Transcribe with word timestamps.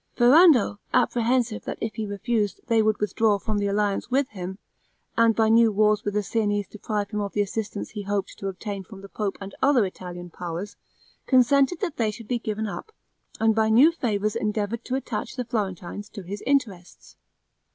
Ferrando, 0.15 0.79
apprehensive 0.95 1.63
that 1.65 1.77
if 1.79 1.93
he 1.93 2.07
refused, 2.07 2.59
they 2.65 2.81
would 2.81 2.97
withdraw 2.99 3.37
from 3.37 3.59
the 3.59 3.67
alliance 3.67 4.09
with 4.09 4.29
him, 4.29 4.57
and 5.15 5.35
by 5.35 5.47
new 5.47 5.71
wars 5.71 6.03
with 6.03 6.15
the 6.15 6.23
Siennese 6.23 6.67
deprive 6.67 7.11
him 7.11 7.21
of 7.21 7.33
the 7.33 7.41
assistance 7.41 7.91
he 7.91 8.01
hoped 8.01 8.35
to 8.39 8.47
obtain 8.47 8.83
from 8.83 9.01
the 9.03 9.07
pope 9.09 9.37
and 9.39 9.53
other 9.61 9.85
Italian 9.85 10.31
powers, 10.31 10.75
consented 11.27 11.81
that 11.81 11.97
they 11.97 12.09
should 12.09 12.27
be 12.27 12.39
given 12.39 12.65
up, 12.65 12.91
and 13.39 13.53
by 13.53 13.69
new 13.69 13.91
favors 13.91 14.35
endeavored 14.35 14.83
to 14.85 14.95
attach 14.95 15.35
the 15.35 15.45
Florentines 15.45 16.09
to 16.09 16.23
his 16.23 16.41
interests. 16.47 17.15